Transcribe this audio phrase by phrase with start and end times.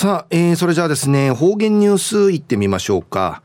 [0.00, 3.42] さあ、えー、それじゃあですね、方言ニュースいってみましょうか。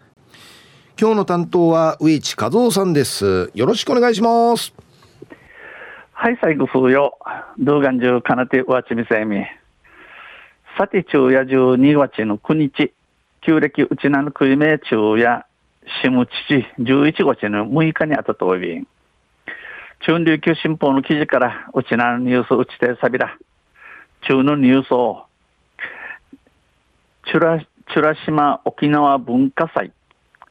[0.98, 3.52] 今日の担当は上地和夫さんです。
[3.54, 4.74] よろしくお願いします。
[6.14, 7.18] はい、最後風よ。
[7.60, 9.44] 動画中かなてわちみせみ。
[10.78, 12.94] さて、昼夜12月の9日、
[13.42, 15.46] 旧暦うちなのくいめ昼夜、
[16.02, 18.88] しむちち11月の6日にあたとおびん。
[20.06, 23.38] 中琉球新報の記事から、うちなのニュースうちてさびら。
[24.22, 25.26] 中のニュースを、
[27.28, 29.92] チュラ、チュラ島沖縄文化祭。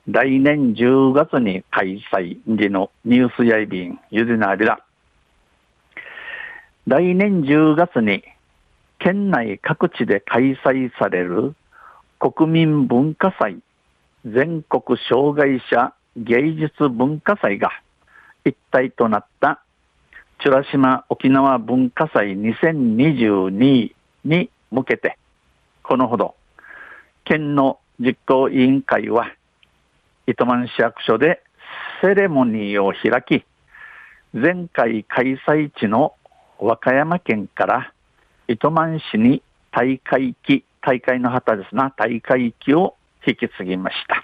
[0.09, 4.81] 来年10月に開催時のニュースやいびん、ゆでなびら。
[6.89, 8.25] 来年10月に
[8.99, 11.55] 県内各地で開催される
[12.19, 13.59] 国民文化祭
[14.27, 17.71] 全国障害者芸術文化祭が
[18.45, 19.63] 一体となった
[20.45, 23.95] 美ら島沖縄文化祭2022
[24.25, 25.17] に向けて
[25.83, 26.35] このほど
[27.25, 29.33] 県の実行委員会は
[30.27, 31.43] 糸満市役所で
[32.01, 33.45] セレモニーを開き、
[34.33, 36.15] 前回開催地の
[36.59, 37.93] 和歌山県から
[38.49, 44.23] 糸満市に大会旗、大会の旗ですな、大会旗を引き継ぎました。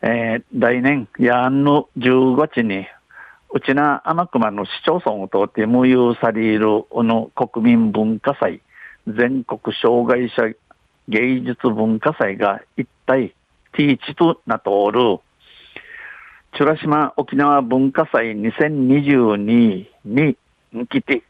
[0.00, 2.86] えー、来年、やんの10月に、
[3.52, 8.60] うちな天熊の市町村を通って無有されるの国民文化祭、
[9.06, 10.54] 全国障害者
[11.08, 13.34] 芸術文化祭が一体
[13.72, 15.20] ティーチとなっておる、
[16.54, 20.36] チュラ島沖縄文化祭2022に
[20.90, 21.22] 来て、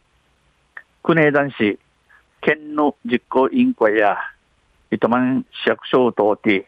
[1.05, 1.79] 国枝男子
[2.41, 4.17] 県の実行委員会や
[4.91, 6.67] 糸満市役所を通って、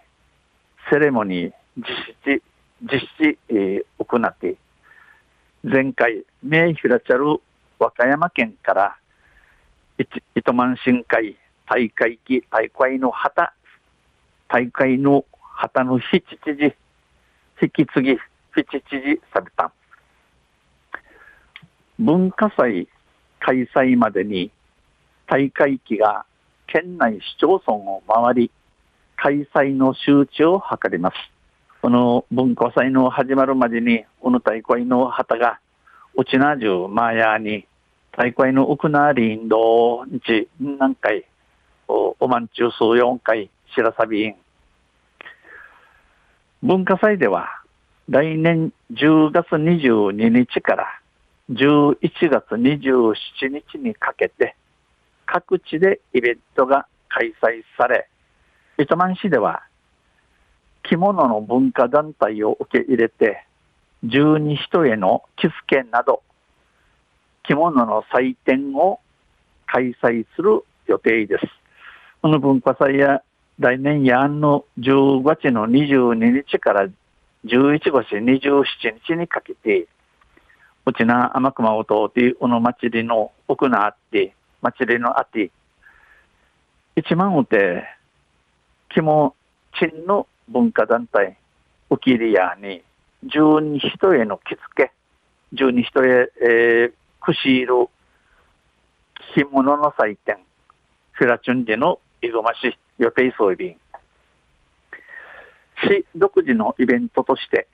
[0.88, 1.84] セレモニー実
[2.25, 2.42] 施、
[2.83, 4.56] 実施、えー、行って、
[5.64, 7.41] 前回、名ひらちゃる
[7.81, 8.97] 和歌山県から
[10.36, 11.36] 糸満新会
[11.72, 13.54] 大会期大会の旗、
[14.48, 16.74] 大会の旗の七時、
[17.62, 18.19] 引き継ぎ、
[18.56, 19.70] 七時された。
[22.00, 22.88] 文化祭
[23.38, 24.50] 開催までに
[25.28, 26.25] 大会期が
[26.66, 28.50] 県内市町村を回り、
[29.14, 31.14] 開催の周知を図ります。
[31.82, 35.60] この文化祭の始まるまでに、この大会の旗が、
[36.16, 37.64] うちなじゅうマーヤーに、
[38.10, 41.26] 大会の奥なりんど日何回、
[41.91, 44.37] おおまんちゅう数四回、しらさびん、
[46.62, 47.49] 文化祭では
[48.09, 50.87] 来年10月22日から
[51.51, 51.99] 11
[52.31, 53.15] 月27
[53.49, 54.55] 日にかけて
[55.27, 58.09] 各地でイベントが開催され、
[58.78, 59.65] 糸満市では
[60.84, 63.45] 着物の文化団体を受け入れて
[64.05, 66.22] 十二人への着付けなど
[67.43, 69.01] 着物の祭典を
[69.67, 71.59] 開催する予定です。
[72.22, 73.22] この文化祭や
[73.58, 76.86] 来年やんの10月の22日から
[77.47, 78.64] 11月27
[79.06, 79.86] 日にかけて、
[80.84, 85.50] うちな天熊を通って、この祭りの奥なあって、祭りのあって、
[86.94, 87.84] 一万うて、
[88.91, 89.34] 肝、
[89.78, 91.38] 鎮の文化団体、
[91.88, 92.82] ウキリアに、
[93.25, 94.92] 十二人への着付け、
[95.54, 96.09] 十二人へ、
[96.42, 96.92] えー、
[97.22, 97.88] くしいる、
[99.34, 100.36] 着物の祭典、
[101.12, 103.76] フラチュンジのいごまし、予定装備
[105.82, 107.66] 市独自のイベントとして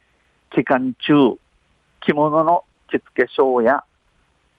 [0.54, 1.38] 期間中
[2.00, 3.84] 着物の着付けショーや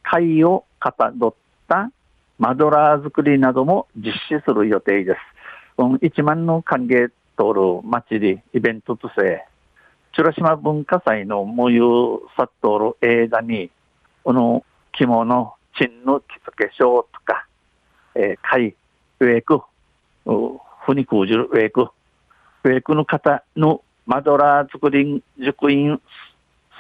[0.03, 1.33] 貝をかたどっ
[1.67, 1.91] た
[2.37, 5.17] マドラー作りなども実施する予定です。
[5.77, 9.45] うん1万の歓迎通る祭りイベントとして
[10.17, 11.83] 美ら島文化祭の無有
[12.35, 13.69] 殺到る間に
[14.23, 17.45] この着物、陳の着付けショーとか、
[18.15, 18.75] えー、貝、
[19.19, 19.63] 植木、
[20.85, 21.88] ふにくうじるウェイク、
[22.63, 26.01] ウェイクの方のマドラー作り、熟印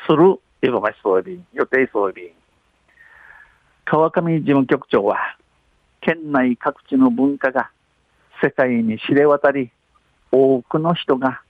[0.05, 2.31] するエゴマシ装備、予定装備。
[3.85, 5.17] 川上事務局長は、
[6.01, 7.71] 県内各地の文化が
[8.43, 9.71] 世界に知れ渡り、
[10.31, 11.41] 多くの人が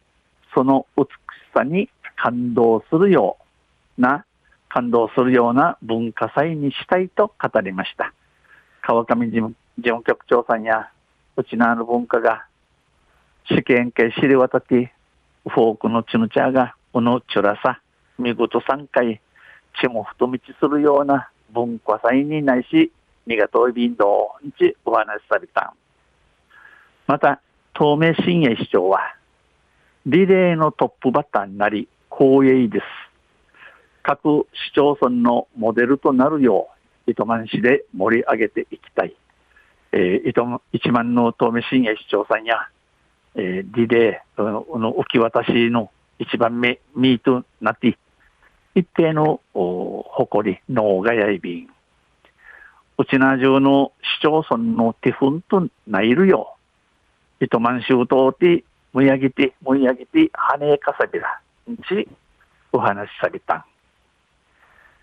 [0.53, 1.07] その美し
[1.55, 3.38] さに感動するよ
[3.97, 4.23] うな、
[4.69, 8.13] 感動するような文化祭にしたいと語りました。
[8.81, 10.91] 川上事務事務局長さんや
[11.37, 12.45] うちのある文化が、
[13.45, 14.91] 試験系知り渡って、
[15.47, 17.79] フォークのチヌチャーが、うのちゅらさ、
[18.17, 19.21] 見事3回、
[19.79, 22.91] 血も太道するような文化祭にないし、
[23.27, 25.75] にが遠い便道にちお話しされた。
[27.05, 27.39] また、
[27.77, 28.99] 東名新栄市長は、
[30.07, 32.85] リレーのトップバッターになり、光栄です。
[34.01, 36.69] 各市町村のモデルとなるよ
[37.05, 39.15] う、糸満市で盛り上げていきたい。
[39.91, 42.67] えー、一万の東名新栄市長さんや、
[43.35, 47.97] えー、リレーの受け渡しの一番目、ミートなって、
[48.75, 51.69] 一定の誇り、脳がやいびん。
[52.97, 56.55] うちな中の市町村のティフンとないるよ。
[57.39, 58.63] 糸満州とて、
[58.93, 61.39] むやぎて、むやぎて、はねかさびら。
[61.69, 62.07] んち、
[62.71, 63.63] お話しされたん。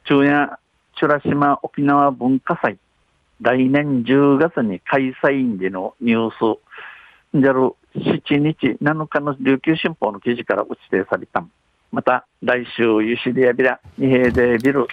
[0.08, 0.58] 中夜、
[1.00, 2.76] 美ら島沖縄文化祭、
[3.40, 11.44] 来年10月に開催員でのニュース、じゃる7日7日の琉球新報の記事から打ち定された。
[11.92, 14.86] また来週ゆしりやびら二平でビル。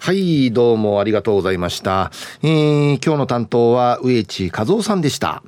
[0.00, 5.42] はいどうもありがとうございました、えー、今日の担当は植地和夫さんでした。